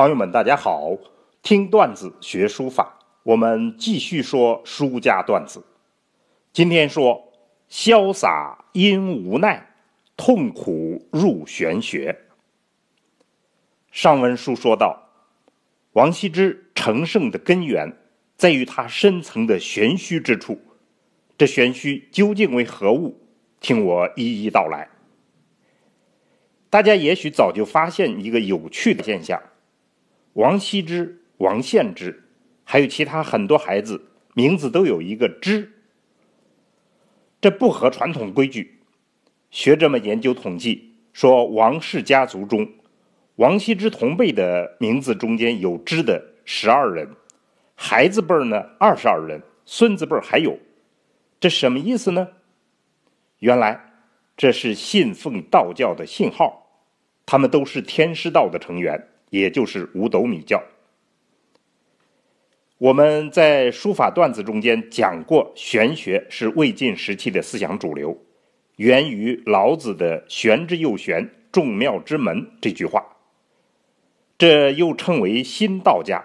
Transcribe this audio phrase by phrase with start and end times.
[0.00, 0.96] 朋友们，大家好！
[1.42, 5.62] 听段子学书法，我们继续说书家段子。
[6.54, 7.22] 今天说
[7.68, 9.74] 潇洒因无奈，
[10.16, 12.18] 痛苦入玄学。
[13.92, 15.10] 上文书说到，
[15.92, 17.94] 王羲之成圣的根源
[18.38, 20.58] 在于他深层的玄虚之处。
[21.36, 23.20] 这玄虚究竟为何物？
[23.60, 24.88] 听我一一道来。
[26.70, 29.38] 大家也许早就发现一个有趣的现象。
[30.34, 32.24] 王羲之、王献之，
[32.64, 35.72] 还有其他很多孩子，名字都有一个“之”，
[37.40, 38.78] 这不合传统规矩。
[39.50, 42.68] 学者们研究统计说，王氏家族中，
[43.36, 47.08] 王羲之同辈的名字中间有“之”的十二人，
[47.74, 50.56] 孩子辈儿呢二十二人，孙子辈儿还有。
[51.40, 52.28] 这什么意思呢？
[53.40, 53.92] 原来
[54.36, 56.66] 这是信奉道教的信号，
[57.26, 59.08] 他们都是天师道的成员。
[59.30, 60.62] 也就是五斗米教。
[62.78, 68.16] 我们在书法段子中间讲过，玄学是魏晋时期的思想主流，
[68.76, 73.04] 源于老子的“玄之又玄，众妙之门”这句话。
[74.38, 76.24] 这又称为新道家，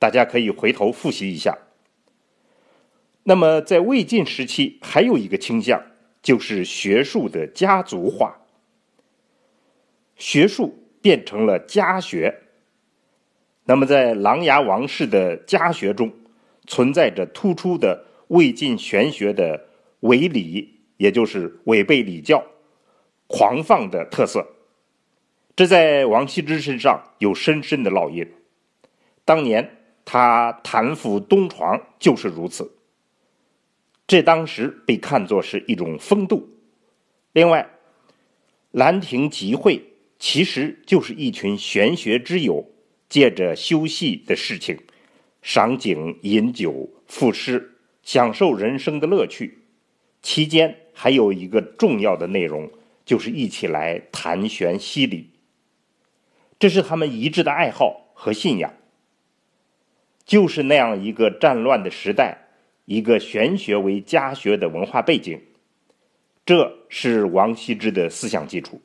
[0.00, 1.56] 大家可以回头复习一下。
[3.22, 5.80] 那么，在魏晋时期，还有一个倾向，
[6.20, 8.36] 就是学术的家族化，
[10.16, 10.82] 学术。
[11.06, 12.36] 变成了家学。
[13.62, 16.12] 那么，在琅琊王氏的家学中，
[16.66, 19.68] 存在着突出的魏晋玄学的
[20.00, 22.44] 违礼，也就是违背礼教、
[23.28, 24.44] 狂放的特色。
[25.54, 28.28] 这在王羲之身上有深深的烙印。
[29.24, 32.68] 当年他弹抚东床就是如此。
[34.08, 36.48] 这当时被看作是一种风度。
[37.32, 37.62] 另外，
[38.72, 39.78] 《兰亭集会》。
[40.18, 42.70] 其实就是一群玄学之友，
[43.08, 44.78] 借着休息的事情，
[45.42, 49.58] 赏景、饮酒、赋诗，享受人生的乐趣。
[50.22, 52.70] 期间还有一个重要的内容，
[53.04, 55.30] 就是一起来谈玄析理。
[56.58, 58.72] 这是他们一致的爱好和信仰。
[60.24, 62.48] 就是那样一个战乱的时代，
[62.86, 65.40] 一个玄学为家学的文化背景，
[66.44, 68.80] 这是王羲之的思想基础。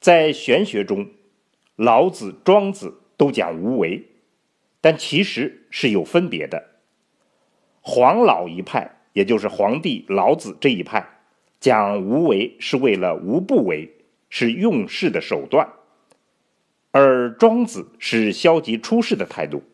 [0.00, 1.08] 在玄学中，
[1.74, 4.04] 老子、庄子都讲无为，
[4.80, 6.64] 但其实是有分别的。
[7.80, 11.04] 黄老一派，也就是皇帝老子这一派，
[11.58, 13.92] 讲无为是为了无不为，
[14.30, 15.66] 是用事的手段；
[16.92, 19.64] 而庄子是消极出世的态度。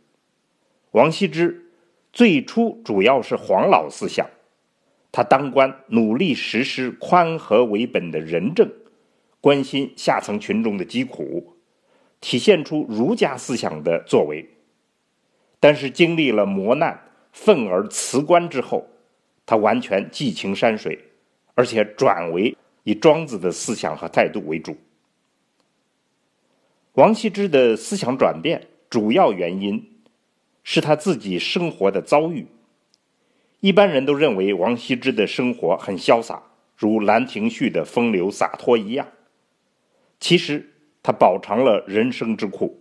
[0.92, 1.70] 王羲之
[2.14, 4.26] 最初主要是黄老思想，
[5.12, 8.72] 他当官努力实施宽和为本的仁政。
[9.44, 11.58] 关心下层群众的疾苦，
[12.18, 14.48] 体现出儒家思想的作为。
[15.60, 16.98] 但是经历了磨难，
[17.30, 18.88] 愤而辞官之后，
[19.44, 20.98] 他完全寄情山水，
[21.54, 24.74] 而且转为以庄子的思想和态度为主。
[26.94, 30.00] 王羲之的思想转变，主要原因
[30.62, 32.46] 是他自己生活的遭遇。
[33.60, 36.42] 一般人都认为王羲之的生活很潇洒，
[36.74, 39.06] 如《兰亭序》的风流洒脱一样。
[40.24, 40.70] 其实
[41.02, 42.80] 他饱尝了人生之苦，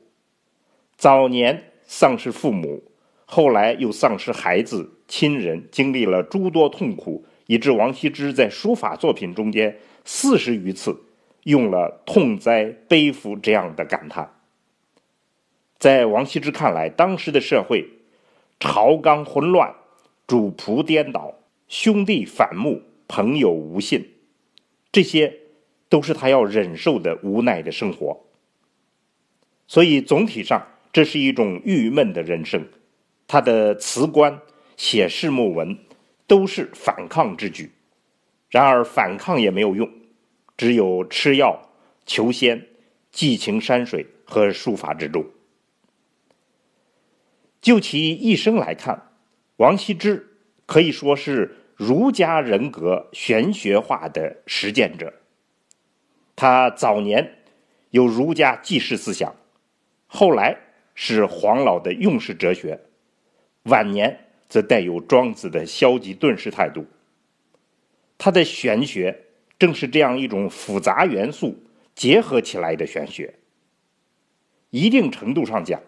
[0.96, 2.81] 早年丧失父母，
[3.26, 11.04] 后来又丧失孩子、亲人，经历了诸多痛苦，以致王羲之在书法作品中间四十余次
[11.44, 14.40] 用了“痛哉悲夫”这样的感叹。
[15.78, 17.86] 在王羲之看来，当时的社会
[18.58, 19.75] 朝纲混乱，
[20.25, 24.12] 主仆颠倒，兄弟反目，朋友无信，
[24.94, 25.43] 这些。
[25.94, 28.26] 都是他要忍受的无奈的生活，
[29.68, 32.68] 所以总体上这是一种郁闷的人生。
[33.28, 34.42] 他的辞官、
[34.76, 35.78] 写誓墓文
[36.25, 37.74] 都是反抗之举，
[38.50, 39.88] 然而反抗也没有用，
[40.57, 41.69] 只有吃药、
[42.07, 42.69] 求仙、
[43.12, 45.24] 寄情山水和书法之中。
[47.62, 49.12] 就其一生来看，
[49.57, 55.13] 王羲之可以说是儒家人格玄学化的实践者。
[56.35, 57.38] 他早年
[57.91, 59.35] 有儒家济世思想，
[60.07, 60.57] 后来
[60.95, 62.80] 是黄老的用世哲学，
[63.63, 64.19] 晚年
[64.50, 66.85] 则带有庄子的消极遁世态度。
[68.18, 69.25] 他的玄学
[69.59, 71.63] 正是这样一种复杂元素
[71.94, 73.36] 结合起来的玄学。
[74.71, 75.79] 一定程度上讲，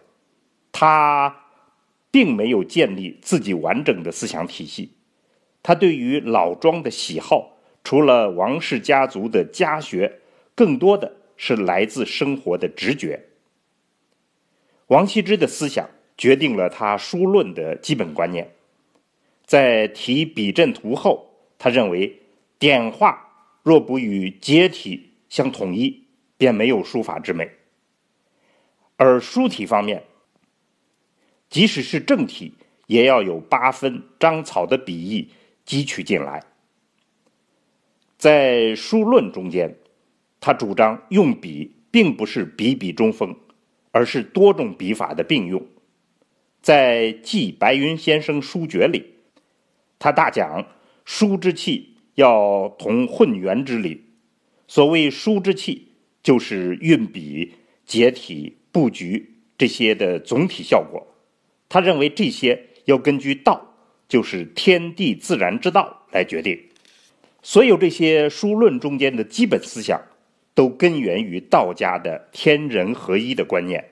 [0.71, 1.35] 他
[2.11, 4.91] 并没有建立自己完整的思想体系。
[5.63, 10.19] 他对于老庄的喜好，除了王氏家族的家学。
[10.55, 13.25] 更多的是来自生活的直觉，
[14.87, 18.49] 王羲之的思想决定了他书论的基本观念。
[19.43, 22.21] 在题笔阵图后，他认为
[22.57, 26.05] 点画若不与结体相统一，
[26.37, 27.51] 便没有书法之美。
[28.95, 30.03] 而书体方面，
[31.49, 32.53] 即使是正体，
[32.87, 35.29] 也要有八分章草的笔意
[35.67, 36.43] 汲取进来。
[38.17, 39.75] 在书论中间，
[40.45, 43.35] 他主张用笔并不是笔笔中锋，
[43.89, 45.65] 而是多种笔法的并用。
[46.61, 49.03] 在《记白云先生书诀》里，
[49.97, 50.67] 他大讲
[51.03, 54.03] 书之气要同混元之理。
[54.67, 57.55] 所谓书之气，就是运笔、
[57.87, 61.07] 结体、布局这些的总体效果。
[61.67, 63.73] 他认为这些要根据道，
[64.07, 66.55] 就是天地自然之道来决定。
[67.41, 69.99] 所有这些书论中间的基本思想，
[70.55, 73.91] 都根源于道家的天人合一的观念，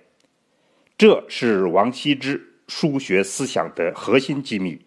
[0.98, 4.80] 这是王羲之书学思想的核心机密。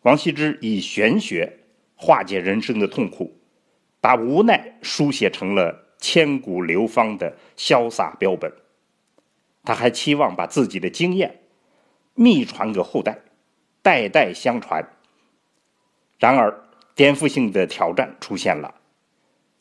[0.00, 1.60] 王羲之以玄学
[1.94, 3.38] 化解人生的痛苦，
[4.00, 8.50] 把无奈书写成了千古流芳的潇洒标本。
[9.62, 11.42] 他还期望把自己的经验
[12.14, 13.16] 秘传给后代，
[13.82, 14.84] 代代相传。
[16.18, 16.64] 然而，
[16.94, 18.81] 颠覆性的挑战出现了。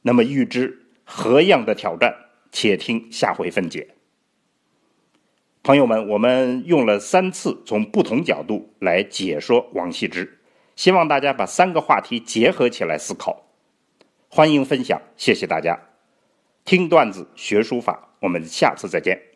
[0.02, 2.16] 那么，预知何样的挑战？
[2.52, 3.96] 且听下回分解。
[5.64, 10.40] 朋友们，我们用了三次从不同角度来解说王羲之，
[10.76, 13.48] 希望大家把三个话题结合起来思考。
[14.28, 15.80] 欢迎分享，谢谢大家。
[16.66, 19.31] 听段子学书法，我们下次再见。